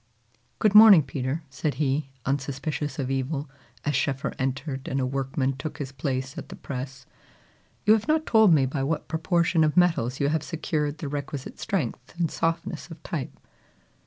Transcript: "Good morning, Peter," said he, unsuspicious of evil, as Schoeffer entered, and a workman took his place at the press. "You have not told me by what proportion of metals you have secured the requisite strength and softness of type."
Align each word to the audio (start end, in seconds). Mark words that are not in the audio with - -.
"Good 0.57 0.73
morning, 0.73 1.03
Peter," 1.03 1.43
said 1.51 1.75
he, 1.75 2.09
unsuspicious 2.25 2.97
of 2.97 3.11
evil, 3.11 3.47
as 3.85 3.95
Schoeffer 3.95 4.33
entered, 4.39 4.87
and 4.87 4.99
a 4.99 5.05
workman 5.05 5.55
took 5.57 5.77
his 5.77 5.91
place 5.91 6.39
at 6.39 6.49
the 6.49 6.55
press. 6.55 7.05
"You 7.85 7.93
have 7.93 8.07
not 8.07 8.25
told 8.25 8.51
me 8.51 8.65
by 8.65 8.81
what 8.81 9.07
proportion 9.07 9.63
of 9.63 9.77
metals 9.77 10.19
you 10.19 10.29
have 10.29 10.41
secured 10.41 10.97
the 10.97 11.07
requisite 11.07 11.59
strength 11.59 12.15
and 12.19 12.31
softness 12.31 12.89
of 12.89 13.03
type." 13.03 13.37